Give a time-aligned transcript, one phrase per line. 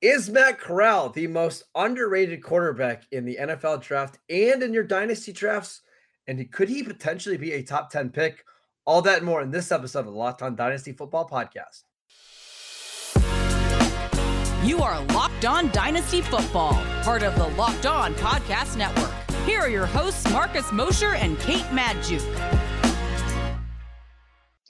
[0.00, 5.32] Is Matt Corral the most underrated quarterback in the NFL draft and in your dynasty
[5.32, 5.80] drafts?
[6.28, 8.44] And could he potentially be a top 10 pick?
[8.86, 11.82] All that more in this episode of the Locked On Dynasty Football Podcast.
[14.64, 19.12] You are Locked On Dynasty Football, part of the Locked On Podcast Network.
[19.46, 22.67] Here are your hosts, Marcus Mosher and Kate Magdziuk.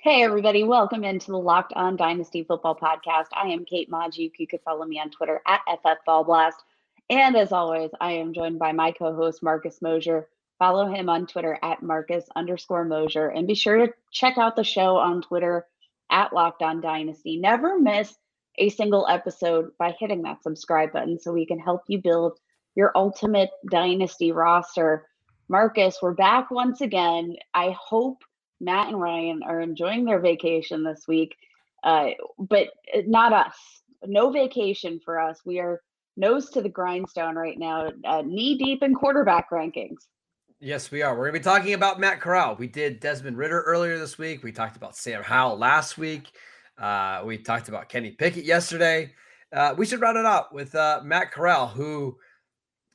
[0.01, 3.27] Hey, everybody, welcome into the Locked On Dynasty Football Podcast.
[3.33, 4.31] I am Kate Magdziuk.
[4.39, 6.53] You can follow me on Twitter at FFBallblast.
[7.11, 10.29] And as always, I am joined by my co host, Marcus Mosher.
[10.61, 13.27] Follow him on Twitter at Marcus underscore Mosher.
[13.27, 15.67] And be sure to check out the show on Twitter
[16.13, 17.37] at Locked On Dynasty.
[17.37, 18.15] Never miss
[18.57, 22.39] a single episode by hitting that subscribe button so we can help you build
[22.77, 25.09] your ultimate dynasty roster.
[25.49, 27.35] Marcus, we're back once again.
[27.53, 28.23] I hope
[28.61, 31.37] Matt and Ryan are enjoying their vacation this week,
[31.85, 32.09] uh,
[32.39, 32.69] but
[33.07, 33.57] not us.
[34.05, 35.41] No vacation for us.
[35.45, 35.81] We are
[36.17, 40.07] nose to the grindstone right now, uh, knee deep in quarterback rankings.
[40.61, 41.13] Yes, we are.
[41.13, 42.57] We're going to be talking about Matt Corral.
[42.57, 44.43] We did Desmond Ridder earlier this week.
[44.43, 46.33] We talked about Sam Howell last week.
[46.77, 49.13] Uh, we talked about Kenny Pickett yesterday.
[49.53, 52.17] Uh, we should round it out with uh, Matt Corral, who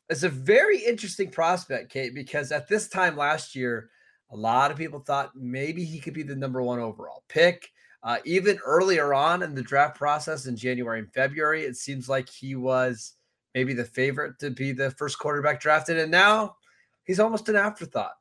[0.10, 3.90] is a very interesting prospect, Kate, because at this time last year,
[4.34, 7.72] a lot of people thought maybe he could be the number one overall pick.
[8.02, 12.28] Uh, even earlier on in the draft process in January and February, it seems like
[12.28, 13.14] he was
[13.54, 15.98] maybe the favorite to be the first quarterback drafted.
[15.98, 16.58] And now
[17.06, 18.16] he's almost an afterthought.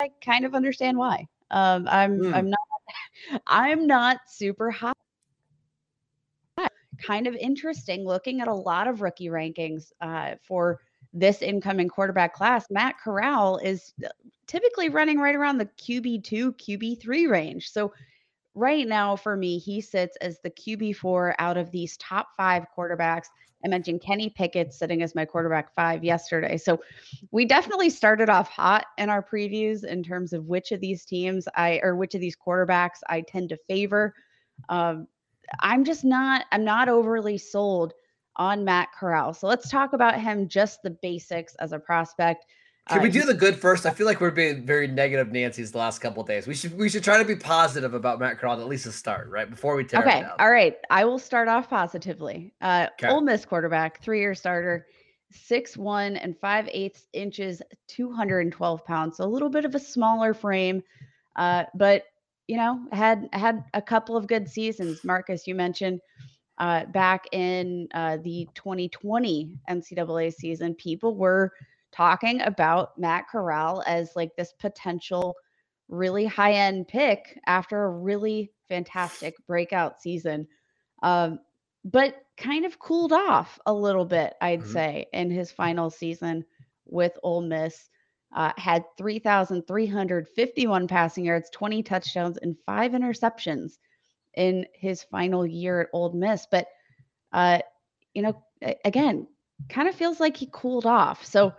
[0.00, 1.26] I kind of understand why.
[1.50, 2.34] Um, I'm mm.
[2.34, 2.58] I'm not
[3.46, 4.92] I'm not super high.
[7.02, 10.80] Kind of interesting looking at a lot of rookie rankings uh, for
[11.16, 14.08] this incoming quarterback class, Matt Corral is uh,
[14.46, 17.70] typically running right around the QB2, QB3 range.
[17.70, 17.92] So,
[18.54, 23.26] right now, for me, he sits as the QB4 out of these top five quarterbacks.
[23.64, 26.58] I mentioned Kenny Pickett sitting as my quarterback five yesterday.
[26.58, 26.80] So,
[27.30, 31.48] we definitely started off hot in our previews in terms of which of these teams
[31.56, 34.14] I or which of these quarterbacks I tend to favor.
[34.68, 35.08] Um,
[35.60, 37.94] I'm just not, I'm not overly sold
[38.36, 39.32] on Matt Corral.
[39.32, 42.46] So let's talk about him, just the basics as a prospect.
[42.88, 43.84] Can uh, we do the good first?
[43.84, 46.46] I feel like we're being very negative Nancy's the last couple days.
[46.46, 49.28] We should we should try to be positive about Matt Corral at least to start,
[49.28, 49.50] right?
[49.50, 50.24] Before we tear Okay.
[50.38, 50.76] All right.
[50.88, 52.54] I will start off positively.
[52.60, 53.12] Uh okay.
[53.12, 54.86] Ole Miss quarterback, three-year starter,
[55.32, 59.16] six one and five eighths inches, 212 pounds.
[59.16, 60.82] So a little bit of a smaller frame.
[61.34, 62.04] Uh, but
[62.46, 65.02] you know, had had a couple of good seasons.
[65.02, 66.00] Marcus, you mentioned
[66.58, 71.52] uh, back in uh, the 2020 NCAA season, people were
[71.92, 75.34] talking about Matt Corral as like this potential
[75.88, 80.46] really high end pick after a really fantastic breakout season.
[81.02, 81.40] Um,
[81.84, 84.72] but kind of cooled off a little bit, I'd mm-hmm.
[84.72, 86.44] say, in his final season
[86.84, 87.88] with Ole Miss.
[88.34, 93.78] Uh, had 3,351 passing yards, 20 touchdowns, and five interceptions
[94.36, 96.46] in his final year at Ole Miss.
[96.50, 96.68] But,
[97.32, 97.60] uh,
[98.14, 98.42] you know,
[98.84, 99.26] again,
[99.68, 101.24] kind of feels like he cooled off.
[101.24, 101.52] So,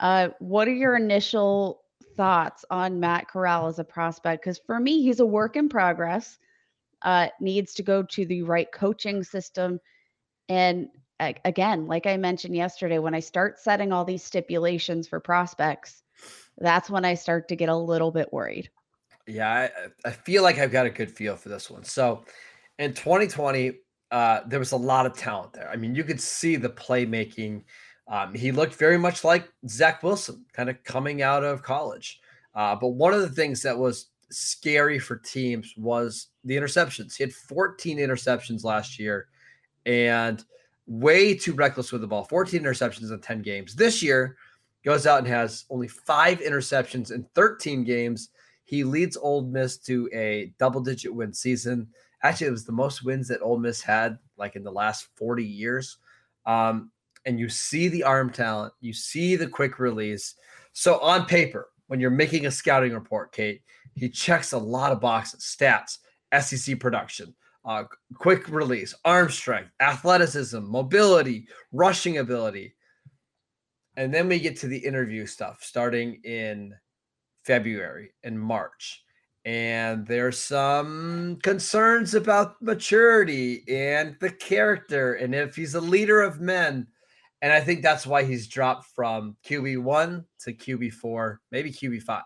[0.00, 1.82] uh, what are your initial
[2.16, 4.42] thoughts on Matt Corral as a prospect?
[4.42, 6.38] Because for me, he's a work in progress,
[7.02, 9.80] uh, needs to go to the right coaching system.
[10.48, 16.02] And again, like I mentioned yesterday, when I start setting all these stipulations for prospects,
[16.58, 18.70] that's when I start to get a little bit worried.
[19.28, 19.68] Yeah,
[20.04, 21.84] I, I feel like I've got a good feel for this one.
[21.84, 22.24] So
[22.78, 23.72] in 2020,
[24.10, 25.70] uh, there was a lot of talent there.
[25.70, 27.64] I mean, you could see the playmaking.
[28.08, 32.20] Um, he looked very much like Zach Wilson, kind of coming out of college.
[32.54, 37.14] Uh, but one of the things that was scary for teams was the interceptions.
[37.14, 39.28] He had 14 interceptions last year
[39.84, 40.42] and
[40.86, 42.24] way too reckless with the ball.
[42.24, 43.74] 14 interceptions in 10 games.
[43.74, 44.36] This year
[44.86, 48.30] goes out and has only five interceptions in 13 games
[48.68, 51.88] he leads Ole Miss to a double digit win season.
[52.22, 55.42] Actually, it was the most wins that Ole Miss had like in the last 40
[55.42, 55.96] years.
[56.44, 56.90] Um,
[57.24, 60.34] and you see the arm talent, you see the quick release.
[60.74, 63.62] So on paper, when you're making a scouting report, Kate,
[63.94, 66.00] he checks a lot of boxes, stats,
[66.38, 67.34] SEC production,
[67.64, 67.84] uh,
[68.16, 72.74] quick release, arm strength, athleticism, mobility, rushing ability.
[73.96, 76.74] And then we get to the interview stuff starting in
[77.48, 79.02] February and March.
[79.46, 86.42] And there's some concerns about maturity and the character and if he's a leader of
[86.42, 86.86] men.
[87.40, 92.20] And I think that's why he's dropped from QB1 to QB4, maybe QB5.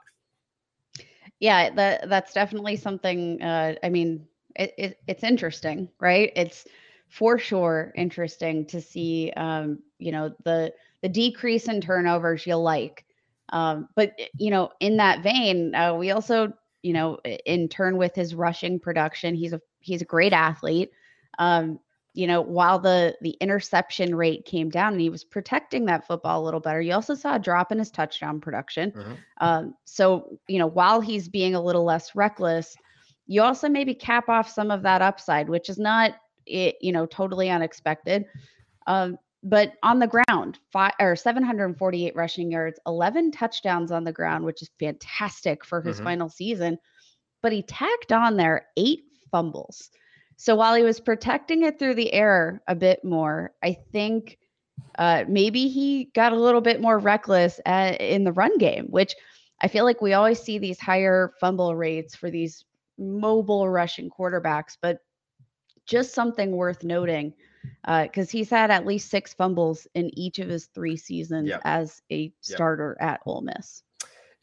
[1.38, 4.26] Yeah, that that's definitely something uh, I mean,
[4.56, 6.32] it, it, it's interesting, right?
[6.34, 6.66] It's
[7.08, 10.72] for sure interesting to see um, you know the
[11.02, 13.04] the decrease in turnovers you like
[13.52, 16.52] um, but eh, you know in that vein uh, we also
[16.82, 20.90] you know in turn with his rushing production he's a he's a great athlete.
[21.38, 21.78] Um,
[22.14, 26.42] you know while the the interception rate came down and he was protecting that football
[26.42, 28.90] a little better you also saw a drop in his touchdown production.
[28.90, 29.12] Mm-hmm.
[29.40, 32.76] um, so you know while he's being a little less reckless
[33.26, 36.16] you also maybe cap off some of that upside which is not
[36.46, 38.26] it, you know totally unexpected.
[38.86, 44.44] Um, but on the ground five or 748 rushing yards 11 touchdowns on the ground
[44.44, 46.04] which is fantastic for his mm-hmm.
[46.04, 46.78] final season
[47.42, 49.00] but he tacked on there eight
[49.30, 49.90] fumbles
[50.42, 54.38] so while he was protecting it through the air a bit more, I think
[54.98, 59.14] uh, maybe he got a little bit more reckless at, in the run game, which
[59.60, 62.64] I feel like we always see these higher fumble rates for these
[62.98, 64.98] mobile rushing quarterbacks, but
[65.86, 67.34] just something worth noting
[67.82, 71.60] because uh, he's had at least six fumbles in each of his three seasons yep.
[71.64, 73.08] as a starter yep.
[73.08, 73.82] at Ole Miss.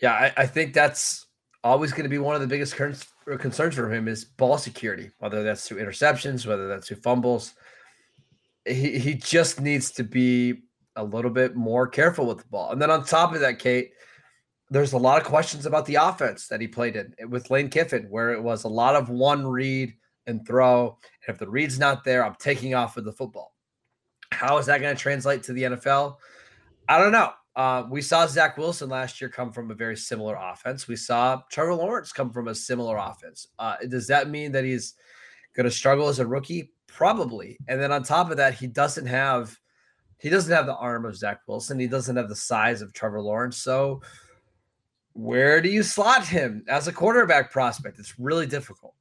[0.01, 1.25] Yeah, I, I think that's
[1.63, 5.43] always going to be one of the biggest concerns for him is ball security, whether
[5.43, 7.53] that's through interceptions, whether that's through fumbles.
[8.65, 10.61] He, he just needs to be
[10.95, 12.71] a little bit more careful with the ball.
[12.71, 13.91] And then on top of that, Kate,
[14.69, 18.07] there's a lot of questions about the offense that he played in with Lane Kiffin,
[18.09, 19.93] where it was a lot of one read
[20.29, 20.97] and throw.
[21.25, 23.53] And if the read's not there, I'm taking off with the football.
[24.31, 26.17] How is that going to translate to the NFL?
[26.87, 27.31] I don't know.
[27.55, 30.87] Uh, we saw Zach Wilson last year come from a very similar offense.
[30.87, 33.47] We saw Trevor Lawrence come from a similar offense.
[33.57, 34.93] Uh, does that mean that he's
[35.55, 36.71] going to struggle as a rookie?
[36.87, 37.57] Probably.
[37.67, 39.59] And then on top of that, he doesn't have
[40.19, 41.79] he doesn't have the arm of Zach Wilson.
[41.79, 43.57] He doesn't have the size of Trevor Lawrence.
[43.57, 44.01] So
[45.13, 47.99] where do you slot him as a quarterback prospect?
[47.99, 48.93] It's really difficult.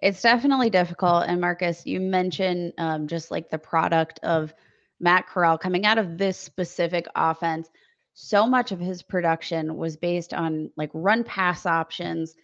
[0.00, 1.24] It's definitely difficult.
[1.26, 4.54] And Marcus, you mentioned um, just like the product of
[5.00, 7.68] Matt Corral coming out of this specific offense,
[8.14, 12.34] so much of his production was based on like run pass options,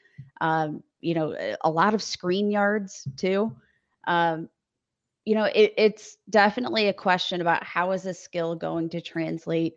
[0.41, 3.55] um, you know, a lot of screen yards too.
[4.07, 4.49] Um,
[5.25, 9.75] you know, it, it's definitely a question about how is this skill going to translate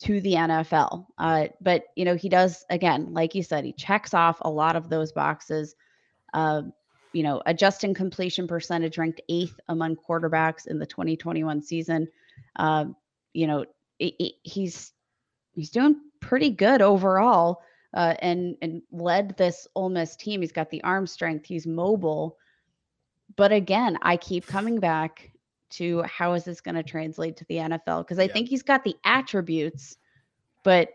[0.00, 1.06] to the NFL.
[1.18, 4.76] Uh, but you know, he does again, like you said, he checks off a lot
[4.76, 5.74] of those boxes.
[6.34, 6.62] Uh,
[7.16, 12.06] you know, adjusting completion percentage ranked eighth among quarterbacks in the 2021 season.
[12.56, 12.84] Uh,
[13.32, 13.64] you know,
[13.98, 14.92] it, it, he's
[15.54, 17.62] he's doing pretty good overall,
[17.94, 20.42] uh, and and led this Ole Miss team.
[20.42, 21.46] He's got the arm strength.
[21.46, 22.36] He's mobile.
[23.34, 25.30] But again, I keep coming back
[25.70, 28.04] to how is this going to translate to the NFL?
[28.04, 28.32] Because I yeah.
[28.34, 29.96] think he's got the attributes,
[30.64, 30.90] but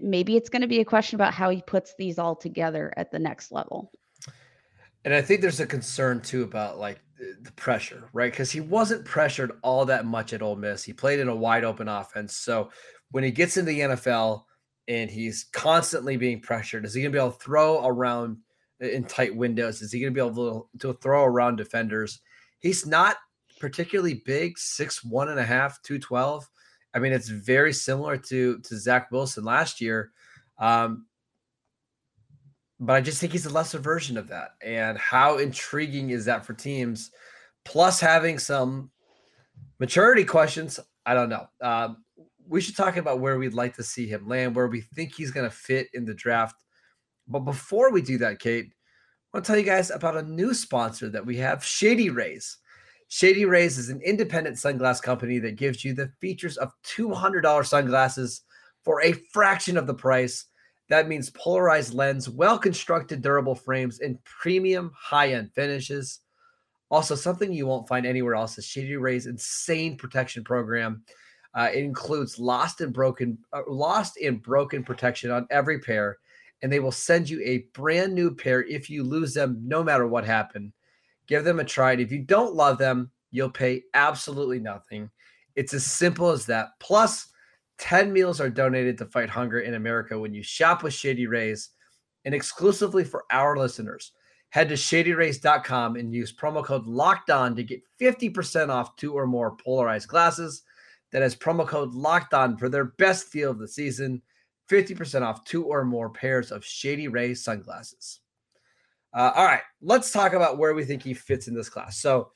[0.00, 3.12] maybe it's going to be a question about how he puts these all together at
[3.12, 3.92] the next level.
[5.06, 8.32] And I think there's a concern too about like the pressure, right?
[8.32, 10.82] Because he wasn't pressured all that much at Ole Miss.
[10.82, 12.36] He played in a wide open offense.
[12.36, 12.70] So
[13.12, 14.42] when he gets into the NFL
[14.88, 18.38] and he's constantly being pressured, is he going to be able to throw around
[18.80, 19.80] in tight windows?
[19.80, 22.20] Is he going to be able to, throw around defenders?
[22.58, 23.16] He's not
[23.60, 26.48] particularly big, six one and a half, two twelve.
[26.94, 30.10] I mean, it's very similar to to Zach Wilson last year.
[30.58, 31.06] Um,
[32.78, 34.50] but I just think he's a lesser version of that.
[34.62, 37.10] And how intriguing is that for teams?
[37.64, 38.90] Plus, having some
[39.78, 40.78] maturity questions.
[41.04, 41.46] I don't know.
[41.60, 42.04] Um,
[42.48, 45.30] we should talk about where we'd like to see him land, where we think he's
[45.30, 46.56] going to fit in the draft.
[47.26, 50.54] But before we do that, Kate, I want to tell you guys about a new
[50.54, 52.58] sponsor that we have Shady Rays.
[53.08, 58.42] Shady Rays is an independent sunglass company that gives you the features of $200 sunglasses
[58.84, 60.46] for a fraction of the price
[60.88, 66.20] that means polarized lens, well constructed durable frames, and premium high end finishes.
[66.90, 71.02] Also, something you won't find anywhere else is Shady Ray's insane protection program.
[71.54, 76.18] Uh, it includes lost and broken, uh, lost and broken protection on every pair,
[76.62, 80.06] and they will send you a brand new pair if you lose them, no matter
[80.06, 80.72] what happened.
[81.26, 81.92] Give them a try.
[81.92, 85.10] And if you don't love them, you'll pay absolutely nothing.
[85.56, 86.68] It's as simple as that.
[86.78, 87.26] Plus,
[87.78, 91.70] 10 meals are donated to fight hunger in America when you shop with Shady Rays.
[92.24, 94.12] And exclusively for our listeners,
[94.48, 99.26] head to shadyrays.com and use promo code locked on to get 50% off two or
[99.26, 100.62] more polarized glasses.
[101.12, 104.22] That is promo code locked on for their best deal of the season
[104.68, 108.20] 50% off two or more pairs of Shady Ray sunglasses.
[109.14, 111.98] Uh, all right, let's talk about where we think he fits in this class.
[111.98, 112.32] So,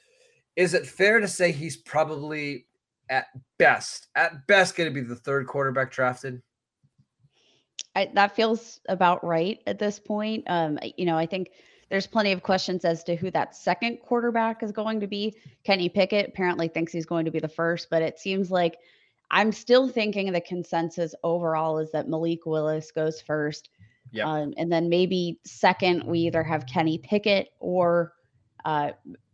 [0.57, 2.67] is it fair to say he's probably
[3.11, 3.27] at
[3.59, 6.41] best, at best, going to be the third quarterback drafted.
[7.95, 10.45] I, that feels about right at this point.
[10.47, 11.51] Um, you know, I think
[11.91, 15.35] there's plenty of questions as to who that second quarterback is going to be.
[15.65, 18.79] Kenny Pickett apparently thinks he's going to be the first, but it seems like
[19.33, 23.71] I'm still thinking the consensus overall is that Malik Willis goes first.
[24.13, 24.27] Yep.
[24.27, 28.13] Um, and then maybe second, we either have Kenny Pickett or
[28.65, 28.91] uh,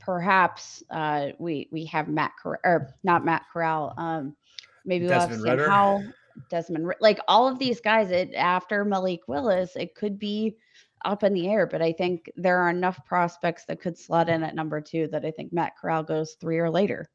[0.06, 3.92] perhaps uh, we we have Matt Corral, or not Matt Corral.
[3.98, 4.36] Um,
[4.84, 6.04] maybe we'll Desmond have Sam Howell,
[6.48, 8.12] Desmond, like all of these guys.
[8.12, 10.56] It after Malik Willis, it could be
[11.04, 14.44] up in the air, but I think there are enough prospects that could slot in
[14.44, 17.10] at number two that I think Matt Corral goes three or later.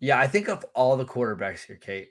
[0.00, 2.08] Yeah, I think of all the quarterbacks here, Kate,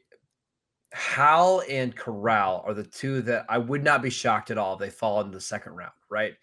[0.93, 4.79] Howell and Corral are the two that I would not be shocked at all if
[4.79, 6.33] they fall in the second round, right?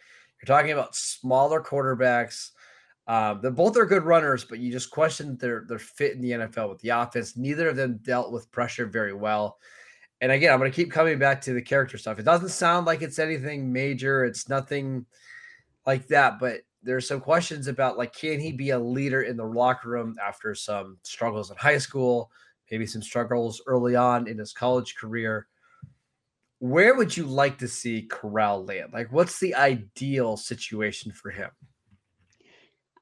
[0.40, 2.50] You're talking about smaller quarterbacks.
[3.08, 6.32] Um, they're both are good runners, but you just question their their fit in the
[6.32, 7.36] NFL with the offense.
[7.36, 9.58] Neither of them dealt with pressure very well.
[10.20, 12.18] And again, I'm going to keep coming back to the character stuff.
[12.18, 14.24] It doesn't sound like it's anything major.
[14.24, 15.06] It's nothing
[15.86, 19.44] like that, but there's some questions about like can he be a leader in the
[19.44, 22.30] locker room after some struggles in high school,
[22.70, 25.46] maybe some struggles early on in his college career.
[26.58, 28.92] Where would you like to see Corral land?
[28.92, 31.50] Like, what's the ideal situation for him?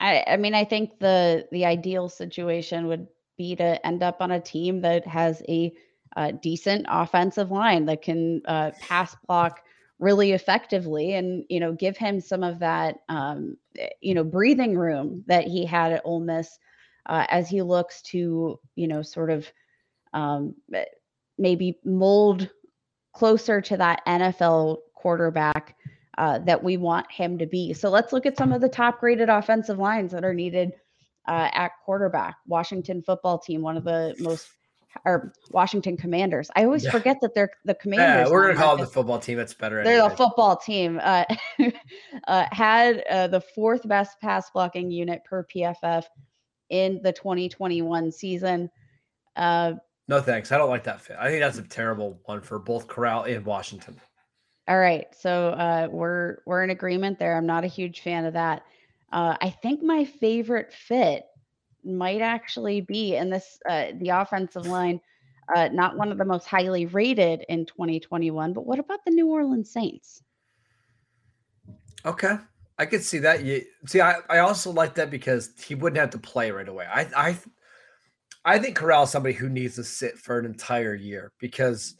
[0.00, 4.32] I, I mean, I think the the ideal situation would be to end up on
[4.32, 5.72] a team that has a,
[6.16, 9.60] uh decent offensive line that can uh, pass block
[9.98, 14.76] really effectively, and you know, give him some of that um, eh, you know breathing
[14.76, 16.58] room that he had at Ole Miss
[17.06, 19.50] uh, as he looks to you know sort of
[20.12, 20.84] um, eh,
[21.38, 22.50] maybe mold
[23.12, 25.76] closer to that NFL quarterback
[26.18, 27.72] uh, that we want him to be.
[27.72, 30.72] So let's look at some of the top graded offensive lines that are needed
[31.28, 32.36] uh, at quarterback.
[32.46, 34.48] Washington football team, one of the most,
[35.04, 36.50] or Washington Commanders.
[36.56, 36.90] I always Yeah.
[36.92, 38.28] forget that they're the Commanders.
[38.28, 39.36] Yeah, we're gonna call it the football team.
[39.36, 39.82] That's better.
[39.84, 40.08] They're anyway.
[40.08, 41.00] the football team.
[41.02, 41.24] Uh,
[42.28, 46.04] uh, had uh, the fourth best pass blocking unit per PFF
[46.70, 48.70] in the 2021 season.
[49.36, 49.74] Uh,
[50.08, 50.52] no thanks.
[50.52, 51.16] I don't like that fit.
[51.18, 54.00] I think that's a terrible one for both Corral and Washington.
[54.68, 57.36] All right, so uh, we're we're in agreement there.
[57.36, 58.64] I'm not a huge fan of that.
[59.12, 61.24] Uh, I think my favorite fit
[61.84, 65.00] might actually be in this uh, the offensive line.
[65.54, 69.28] Uh, not one of the most highly rated in 2021, but what about the New
[69.28, 70.22] Orleans Saints?
[72.04, 72.36] Okay.
[72.78, 73.44] I could see that.
[73.44, 76.86] You see, I, I also like that because he wouldn't have to play right away.
[76.92, 77.38] I I
[78.44, 81.94] I think Corral is somebody who needs to sit for an entire year because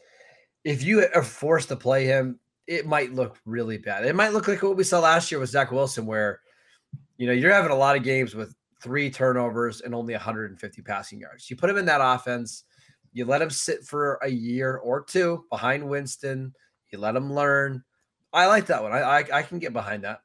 [0.63, 4.05] if you are forced to play him, it might look really bad.
[4.05, 6.41] It might look like what we saw last year with Zach Wilson, where
[7.17, 11.19] you know you're having a lot of games with three turnovers and only 150 passing
[11.19, 11.49] yards.
[11.49, 12.65] You put him in that offense,
[13.13, 16.53] you let him sit for a year or two behind Winston,
[16.91, 17.83] you let him learn.
[18.33, 18.91] I like that one.
[18.91, 20.21] I I, I can get behind that.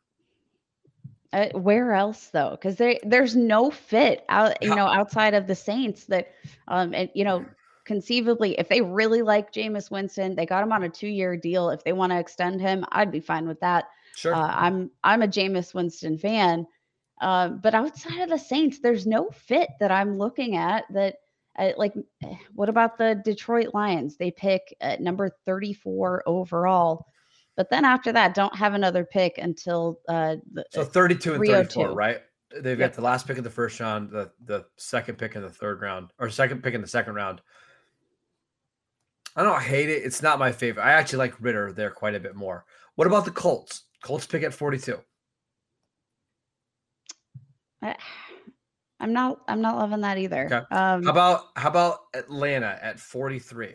[1.33, 2.51] Uh, where else though?
[2.51, 6.33] Because there there's no fit out you know outside of the Saints that
[6.69, 7.47] um and you know
[7.93, 11.69] conceivably if they really like Jameis Winston, they got him on a two year deal.
[11.71, 13.85] If they want to extend him, I'd be fine with that.
[14.17, 14.35] Sure.
[14.35, 16.67] Uh, I'm I'm a Jameis Winston fan,
[17.21, 20.85] uh, but outside of the Saints, there's no fit that I'm looking at.
[20.93, 21.17] That
[21.59, 21.93] uh, like,
[22.55, 24.17] what about the Detroit Lions?
[24.17, 27.05] They pick at number 34 overall,
[27.57, 31.65] but then after that, don't have another pick until uh, the, So 32 and 34,
[31.65, 31.95] 302.
[31.95, 32.19] right?
[32.55, 32.91] They've Yep.
[32.91, 35.81] got the last pick of the first round, the the second pick in the third
[35.81, 37.41] round, or second pick in the second round.
[39.37, 40.05] I don't hate it.
[40.05, 40.85] It's not my favorite.
[40.85, 42.65] I actually like Ridder there quite a bit more.
[42.97, 43.85] What about the Colts?
[44.03, 44.99] Colts pick at 42.
[47.83, 47.97] I,
[49.01, 50.47] I'm not I'm not loving that either.
[50.47, 50.57] Okay.
[50.71, 53.75] Um, How about how about Atlanta at 43?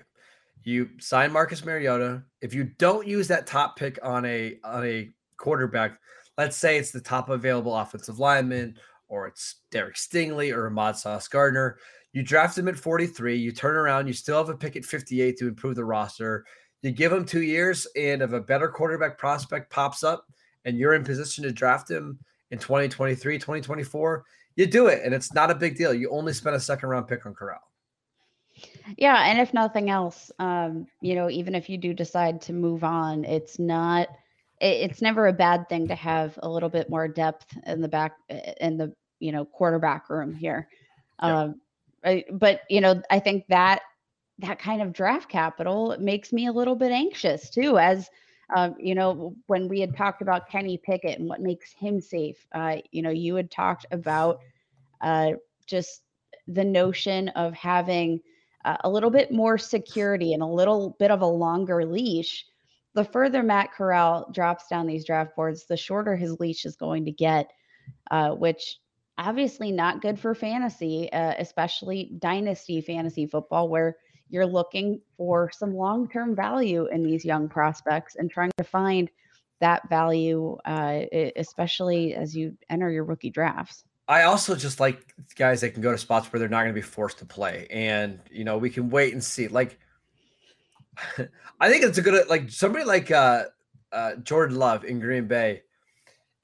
[0.63, 2.23] You sign Marcus Mariota.
[2.41, 5.99] If you don't use that top pick on a on a quarterback,
[6.37, 11.27] let's say it's the top available offensive lineman, or it's Derek Stingley or Ahmad Sauce
[11.27, 11.77] Gardner.
[12.17, 13.38] You draft him at 43.
[13.38, 16.45] You turn around, you still have a pick at 58 to improve the roster.
[16.81, 20.25] You give him two years, and if a better quarterback prospect pops up
[20.65, 22.17] and you're in position to draft him
[22.50, 24.24] in 2023, 2024,
[24.55, 25.01] you do it.
[25.05, 25.93] And it's not a big deal.
[25.93, 27.62] You only spent a second round pick on Corral.
[28.97, 32.83] Yeah, and if nothing else, um, you know, even if you do decide to move
[32.83, 34.07] on, it's not
[34.59, 37.88] it, it's never a bad thing to have a little bit more depth in the
[37.88, 38.13] back
[38.59, 40.67] in the, you know, quarterback room here.
[41.21, 41.51] Yeah.
[42.31, 43.81] But you know, I think that
[44.39, 48.09] that kind of draft capital makes me a little bit anxious too as
[48.55, 52.45] um, you know, when we had talked about Kenny Pickett and what makes him safe,
[52.53, 54.39] uh, you know, you had talked about
[55.01, 55.31] uh,
[55.65, 56.03] just
[56.47, 58.21] the notion of having
[58.63, 62.45] uh, a little bit more security and a little bit of a longer leash.
[62.93, 67.05] the further Matt Corral drops down these draft boards, the shorter his leash is going
[67.05, 67.51] to get,
[68.11, 68.79] uh, which
[69.17, 73.97] obviously not good for fantasy, uh, especially dynasty fantasy football, where
[74.29, 79.09] you're looking for some long term value in these young prospects and trying to find
[79.59, 81.01] that value, uh,
[81.36, 83.83] especially as you enter your rookie drafts.
[84.07, 86.74] I also just like guys that can go to spots where they're not going to
[86.74, 89.47] be forced to play, and you know we can wait and see.
[89.47, 89.79] Like,
[91.59, 93.45] I think it's a good like somebody like uh,
[93.91, 95.63] uh, Jordan Love in Green Bay.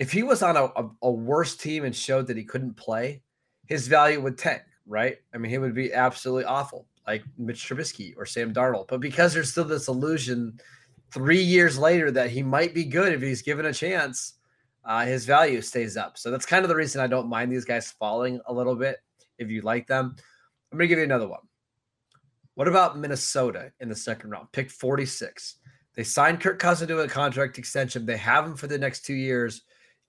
[0.04, 3.22] If he was on a, a, a worse team and showed that he couldn't play,
[3.68, 5.16] his value would tank, right?
[5.34, 8.90] I mean, he would be absolutely awful, like Mitch Trubisky or Sam Darnold.
[8.90, 10.60] But because there's still this illusion
[11.14, 14.34] three years later that he might be good if he's given a chance
[14.84, 16.18] uh, his value stays up.
[16.18, 18.98] So that's kind of the reason I don't mind these guys falling a little bit
[19.38, 20.18] if you like them.
[20.70, 21.48] I'm going to give you another one.
[22.56, 24.52] What about Minnesota in the second round?
[24.52, 25.60] Pick 46.
[25.96, 28.06] They signed Kirk Cousins to a contract extension.
[28.06, 29.62] They have him for the next two years.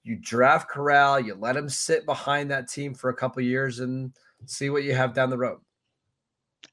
[0.04, 4.12] You draft Corral, you let him sit behind that team for a couple years and
[4.46, 5.58] see what you have down the road.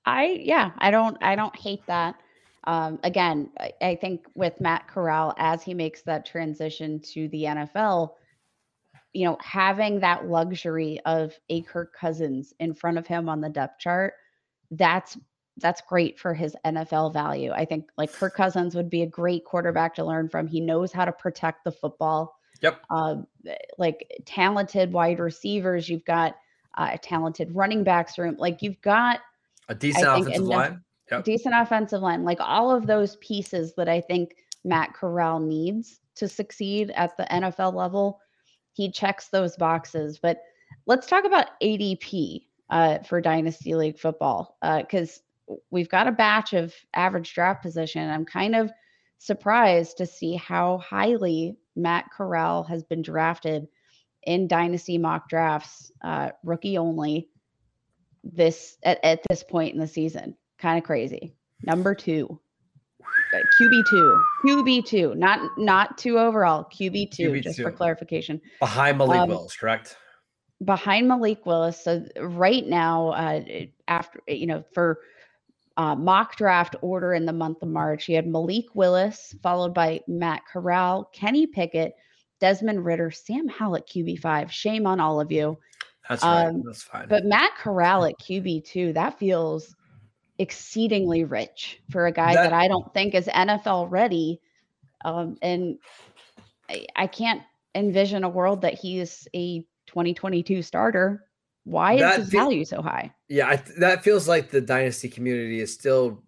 [0.06, 2.16] I yeah, I don't I don't hate that.
[2.66, 7.44] Um, again, I, I think with Matt Corral, as he makes that transition to the
[7.44, 8.12] NFL,
[9.14, 13.50] you know, having that luxury of a Kirk Cousins in front of him on the
[13.50, 14.14] depth chart,
[14.72, 15.18] that's
[15.58, 17.52] that's great for his NFL value.
[17.52, 20.48] I think like Kirk Cousins would be a great quarterback to learn from.
[20.48, 22.36] He knows how to protect the football.
[22.62, 22.82] Yep.
[22.90, 23.28] Um,
[23.78, 26.36] like talented wide receivers, you've got
[26.78, 28.36] uh, a talented running backs room.
[28.38, 29.20] Like you've got
[29.70, 31.24] a decent offensive line yep.
[31.24, 36.28] decent offensive line, like all of those pieces that I think Matt Corral needs to
[36.28, 38.20] succeed at the NFL level.
[38.74, 40.20] He checks those boxes.
[40.20, 40.42] But
[40.86, 46.54] let's talk about ADP uh, for Dynasty League football because uh, we've got a batch
[46.54, 48.10] of average draft position.
[48.10, 48.72] I'm kind of
[49.18, 53.68] surprised to see how highly Matt Corral has been drafted
[54.24, 57.30] in dynasty mock drafts, uh, rookie only,
[58.24, 61.34] this at, at this point in the season kind of crazy.
[61.64, 62.40] Number two,
[63.60, 68.42] QB two, QB two, not not two overall, QB two, just for clarification.
[68.60, 69.98] Behind Malik um, Willis, correct?
[70.64, 71.84] Behind Malik Willis.
[71.84, 73.42] So right now, uh,
[73.88, 75.00] after you know, for
[75.78, 80.02] uh, mock draft order in the month of March, you had Malik Willis, followed by
[80.08, 81.96] Matt Corral, Kenny Pickett,
[82.40, 84.52] Desmond Ridder, Sam Howell at QB five.
[84.52, 85.58] Shame on all of you.
[86.10, 86.48] That's right.
[86.48, 87.08] Um, That's fine.
[87.08, 89.76] But Matt Corral at QB two, that feels
[90.40, 94.42] exceedingly rich for a guy that, that I don't think is NFL ready.
[95.06, 95.78] Um, and
[96.68, 97.42] I, I, can't
[97.76, 101.26] envision a world that he's a 2022 starter.
[101.64, 103.14] Why is his value so high?
[103.30, 106.24] Yeah, I, that feels like the dynasty community is still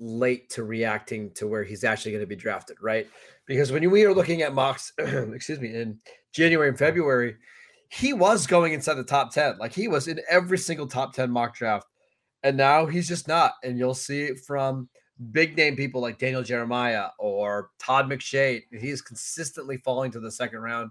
[0.00, 3.06] late to reacting to where he's actually going to be drafted, right?
[3.46, 5.98] Because when we were looking at mocks, excuse me, in
[6.32, 7.36] January and February,
[7.88, 9.58] he was going inside the top 10.
[9.58, 11.86] Like he was in every single top 10 mock draft
[12.42, 13.54] and now he's just not.
[13.64, 14.88] And you'll see from
[15.32, 18.62] big name people like Daniel Jeremiah or Todd McShay.
[18.78, 20.90] He's consistently falling to the second round.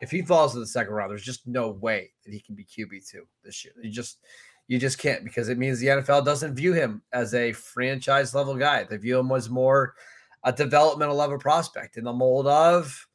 [0.00, 2.64] If he falls to the second round, there's just no way that he can be
[2.64, 3.74] QB two this year.
[3.82, 4.18] You just
[4.66, 8.54] you just can't because it means the NFL doesn't view him as a franchise level
[8.54, 8.84] guy.
[8.84, 9.94] They view him as more
[10.42, 13.06] a developmental level prospect in the mold of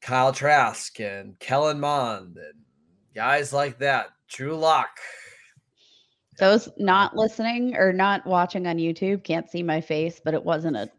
[0.00, 2.60] Kyle Trask and Kellen Mond and
[3.14, 4.08] guys like that.
[4.28, 4.98] Drew Lock,
[6.38, 10.76] those not listening or not watching on YouTube can't see my face, but it wasn't
[10.76, 10.90] a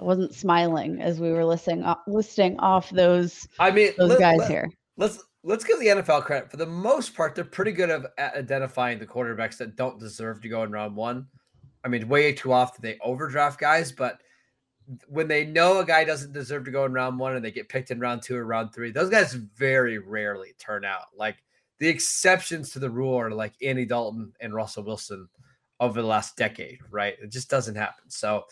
[0.00, 4.38] I wasn't smiling as we were listing listing off those I mean those let, guys
[4.38, 4.70] let, here.
[4.96, 6.50] Let's let's give the NFL credit.
[6.50, 10.48] For the most part, they're pretty good at identifying the quarterbacks that don't deserve to
[10.48, 11.26] go in round one.
[11.84, 14.20] I mean, way too often they overdraft guys, but
[15.06, 17.68] when they know a guy doesn't deserve to go in round one and they get
[17.68, 21.06] picked in round two or round three, those guys very rarely turn out.
[21.16, 21.36] Like
[21.78, 25.28] the exceptions to the rule are like Andy Dalton and Russell Wilson
[25.78, 27.16] over the last decade, right?
[27.22, 28.04] It just doesn't happen.
[28.08, 28.44] So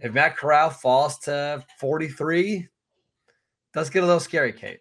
[0.00, 2.66] if Matt Corral falls to 43,
[3.74, 4.80] does get a little scary, Kate.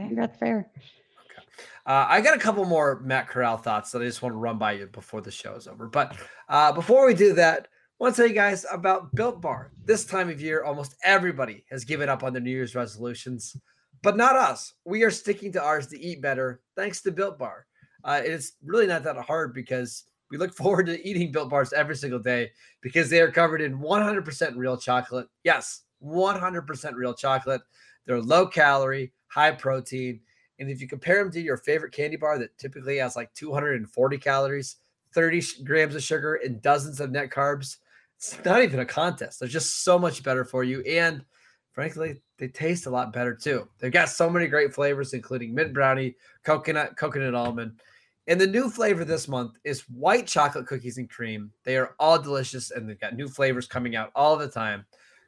[0.00, 0.70] I think that's fair.
[0.76, 1.46] Okay.
[1.86, 4.58] Uh, I got a couple more Matt Corral thoughts that I just want to run
[4.58, 5.88] by you before the show is over.
[5.88, 6.16] But
[6.48, 7.68] uh, before we do that,
[8.00, 9.70] I want to tell you guys about Built Bar.
[9.84, 13.56] This time of year, almost everybody has given up on their New Year's resolutions
[14.02, 14.74] but not us.
[14.84, 17.66] We are sticking to ours to eat better thanks to Built Bar.
[18.04, 21.94] Uh, it's really not that hard because we look forward to eating Built Bars every
[21.94, 25.28] single day because they are covered in 100% real chocolate.
[25.44, 27.60] Yes, 100% real chocolate.
[28.06, 30.20] They're low calorie, high protein.
[30.58, 34.18] And if you compare them to your favorite candy bar that typically has like 240
[34.18, 34.76] calories,
[35.12, 37.76] 30 grams of sugar, and dozens of net carbs,
[38.16, 39.38] it's not even a contest.
[39.38, 40.80] They're just so much better for you.
[40.82, 41.26] And
[41.72, 43.68] frankly, they taste a lot better too.
[43.78, 47.82] They've got so many great flavors, including mint brownie, coconut, coconut almond.
[48.28, 51.50] And the new flavor this month is white chocolate cookies and cream.
[51.64, 54.84] They are all delicious and they've got new flavors coming out all the time.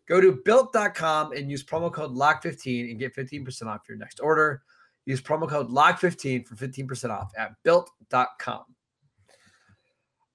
[0.06, 4.62] Go to built.com and use promo code LOCK15 and get 15% off your next order.
[5.06, 8.64] Use promo code LOCK15 for 15% off at built.com.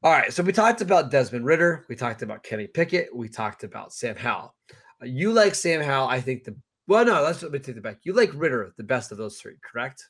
[0.01, 1.85] All right, so we talked about Desmond Ridder.
[1.89, 4.55] we talked about Kenny Pickett, we talked about Sam Howell.
[5.01, 6.55] Uh, you like Sam Howell, I think the
[6.87, 7.99] well, no, let's let me take it back.
[8.01, 10.09] You like Ridder the best of those three, correct?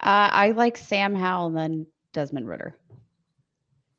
[0.00, 2.76] Uh, I like Sam Howell and then Desmond Ridder.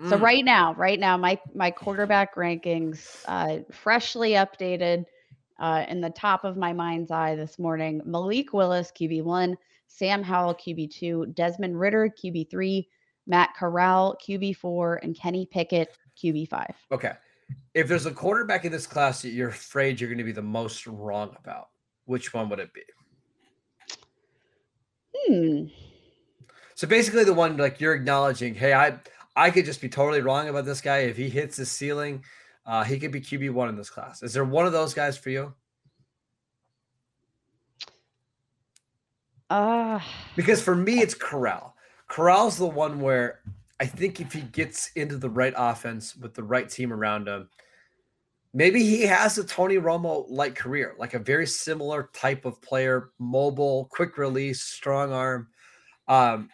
[0.08, 5.04] So Mm, right now, right now, my my quarterback rankings, uh, freshly updated,
[5.60, 9.58] uh, in the top of my mind's eye this morning: Malik Willis, QB one,
[9.88, 12.88] Sam Howell, QB two, Desmond Ridder, QB three,
[13.28, 16.76] Matt Corral, QB four, and Kenny Pickett, QB five.
[16.94, 17.12] Okay.
[17.74, 20.42] If there's a quarterback in this class that you're afraid you're going to be the
[20.42, 21.70] most wrong about,
[22.06, 22.84] which one would it be?
[25.14, 25.66] Hmm.
[26.80, 28.98] So basically, the one like you're acknowledging, hey, I
[29.36, 31.00] I could just be totally wrong about this guy.
[31.00, 32.24] If he hits his ceiling,
[32.66, 34.24] uh, he could be QB one in this class.
[34.24, 35.54] Is there one of those guys for you?
[39.50, 40.00] Uh,
[40.38, 41.76] Because for me, it's Corral.
[42.08, 43.42] Corral's the one where
[43.82, 47.50] I think if he gets into the right offense with the right team around him,
[48.54, 53.10] maybe he has a Tony Romo like career, like a very similar type of player,
[53.20, 55.50] mobile, quick release, strong arm.
[56.08, 56.50] Um,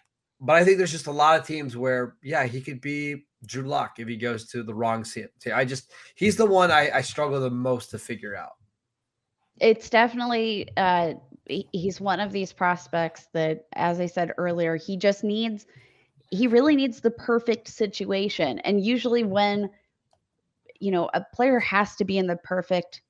[0.45, 3.63] but I think there's just a lot of teams where, yeah, he could be Drew
[3.63, 5.27] Lock if he goes to the wrong team.
[5.53, 8.53] I just he's the one I, I struggle the most to figure out.
[9.59, 11.13] it's definitely uh
[11.71, 15.65] he's one of these prospects that as i said earlier he just needs
[16.31, 19.69] he really needs the perfect situation and usually when
[20.79, 23.01] you know a player has to be in the perfect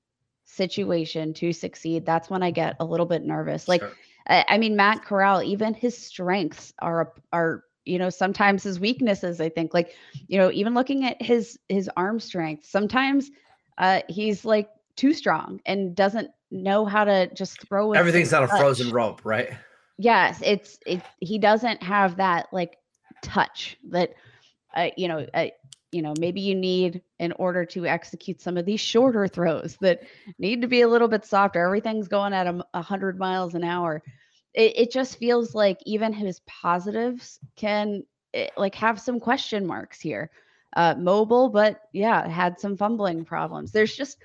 [0.43, 3.93] situation to succeed that's when i get a little bit nervous like Sure.
[4.27, 9.39] I, I mean matt corral even his strengths are are you know sometimes his weaknesses
[9.39, 9.93] i think like
[10.27, 13.31] you know even looking at his his arm strength sometimes
[13.77, 18.43] uh he's like too strong and doesn't know how to just throw with everything's on
[18.43, 19.49] a frozen rope, right?
[19.97, 22.77] yes it's it he doesn't have that like
[23.21, 24.13] touch that
[24.75, 25.47] uh, you know uh,
[25.95, 30.01] you know maybe you need in order to execute some of these shorter throws that
[30.39, 33.55] need to be a little bit softer everything's going at a, m- a hundred miles
[33.55, 34.03] an hour.
[34.53, 38.03] It, it just feels like even his positives can
[38.33, 40.31] eh, like have some question marks here.
[40.75, 43.71] Uh mobile but yeah had some fumbling problems.
[43.71, 44.17] There's just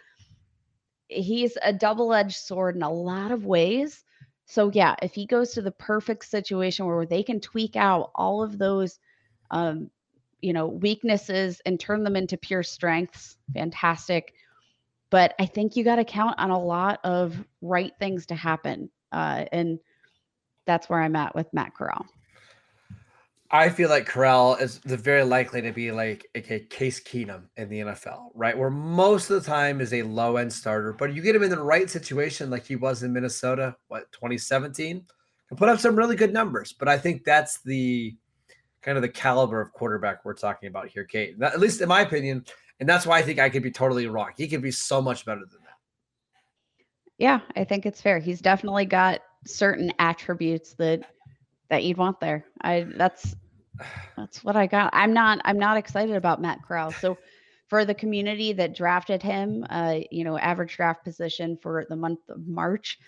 [1.08, 4.04] he's a double-edged sword in a lot of ways.
[4.46, 8.42] So yeah if he goes to the perfect situation where they can tweak out all
[8.42, 8.98] of those
[9.52, 9.90] um
[10.42, 14.34] you know weaknesses and turn them into pure strengths fantastic
[15.10, 18.90] but i think you got to count on a lot of right things to happen
[19.12, 19.78] uh and
[20.66, 22.06] that's where i'm at with matt corral
[23.52, 27.68] I feel like Corral is the very likely to be like a Case Keenum in
[27.68, 28.56] the NFL, right?
[28.56, 31.50] Where most of the time is a low end starter, but you get him in
[31.50, 35.04] the right situation, like he was in Minnesota, what 2017,
[35.50, 36.72] and put up some really good numbers.
[36.72, 38.16] But I think that's the
[38.82, 41.38] kind of the caliber of quarterback we're talking about here, Kate.
[41.38, 42.44] That- at least in my opinion,
[42.80, 44.30] and that's why I think I could be totally wrong.
[44.36, 45.76] He could be so much better than that.
[47.18, 51.02] yeah i think it's fair he's definitely got certain attributes that
[51.68, 53.34] that you'd want there i that's
[54.16, 57.16] that's what i got i'm not i'm not excited about matt corral so
[57.68, 62.20] for the community that drafted him uh you know average draft position for the month
[62.30, 62.98] of march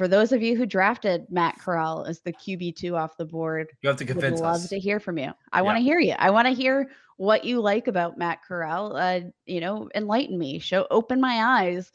[0.00, 3.90] for those of you who drafted matt corral as the qb2 off the board You
[3.90, 4.68] have to would convince love us.
[4.70, 5.32] to hear from you.
[5.52, 6.14] I want to hear you.
[6.18, 8.96] I want to hear what you like about Matt Corral.
[8.96, 11.92] Uh, you know, enlighten me, show, open my eyes,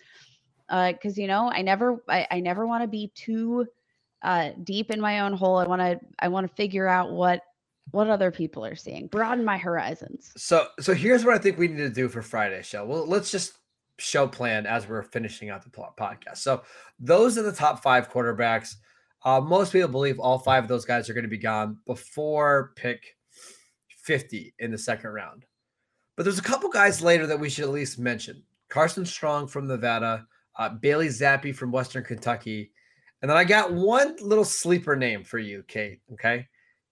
[0.70, 3.66] because you know, I never, I, I never want to be too
[4.22, 5.58] uh, deep in my own hole.
[5.58, 7.42] I want to, I want to figure out what
[7.90, 10.32] what other people are seeing, broaden my horizons.
[10.38, 12.86] So so here's what I think we need to do for Friday show.
[12.86, 13.54] Well, let's just
[13.98, 16.38] show plan as we're finishing out the podcast.
[16.38, 16.64] So
[17.00, 18.76] those are the top five quarterbacks.
[19.24, 22.74] Uh, most people believe all five of those guys are going to be gone before
[22.76, 23.16] pick
[24.04, 25.46] 50 in the second round.
[26.16, 28.44] But there's a couple guys later that we should at least mention.
[28.70, 30.26] Carson Strong from Nevada,
[30.58, 32.72] uh, Bailey Zappe from Western Kentucky.
[33.22, 36.00] And then I got one little sleeper name for you, Kate.
[36.14, 36.48] Okay.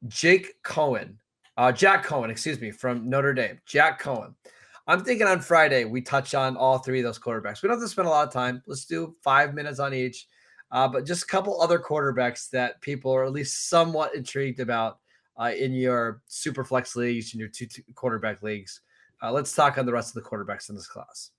[0.08, 1.16] Jake Coan,
[1.56, 3.60] uh, Jack Coan, excuse me, from Notre Dame.
[3.66, 4.34] Jack Coan.
[4.86, 7.62] I'm thinking on Friday we touch on all three of those quarterbacks.
[7.62, 8.62] We don't have to spend a lot of time.
[8.68, 10.28] Let's do five minutes on each,
[10.72, 15.00] uh, but just a couple other quarterbacks that people are at least somewhat intrigued about
[15.40, 18.82] uh, in your super flex leagues, in your two, two quarterback leagues.
[19.22, 21.32] Uh, let's talk on the rest of the quarterbacks in this class.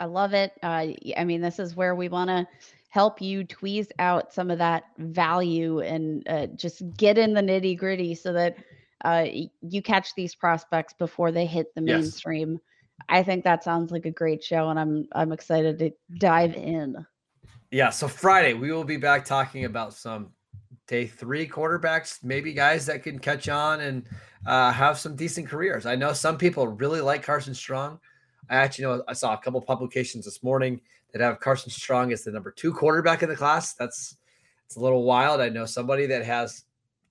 [0.00, 0.52] I love it.
[0.62, 2.46] Uh, I mean, this is where we want to
[2.88, 7.76] help you tweeze out some of that value and uh, just get in the nitty
[7.76, 8.56] gritty so that
[9.04, 9.26] uh,
[9.60, 12.52] you catch these prospects before they hit the mainstream.
[12.52, 12.60] Yes.
[13.08, 17.04] I think that sounds like a great show, and I'm I'm excited to dive in.
[17.70, 20.30] Yeah, so Friday we will be back talking about some
[20.86, 24.06] day three quarterbacks, maybe guys that can catch on and
[24.46, 25.86] uh, have some decent careers.
[25.86, 27.98] I know some people really like Carson Strong.
[28.48, 30.80] I actually know I saw a couple publications this morning
[31.12, 33.74] that have Carson Strong as the number two quarterback in the class.
[33.74, 34.16] That's
[34.66, 35.40] it's a little wild.
[35.40, 36.64] I know somebody that has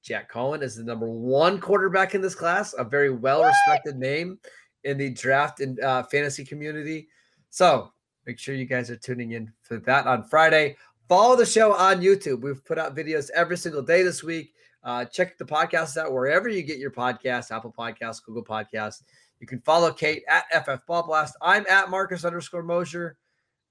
[0.04, 4.38] Jack Coan is the number one quarterback in this class, a very well respected name
[4.84, 7.08] in the draft and uh, fantasy community.
[7.50, 7.92] So
[8.26, 10.76] make sure you guys are tuning in for that on Friday.
[11.08, 12.42] Follow the show on YouTube.
[12.42, 14.54] We've put out videos every single day this week.
[14.84, 19.04] Uh, check the podcast out wherever you get your podcast Apple Podcasts, Google Podcasts.
[19.40, 21.36] You can follow Kate at FF Ball Blast.
[21.42, 23.18] I'm at Marcus underscore Mosher.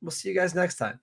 [0.00, 0.98] We'll see you guys next time.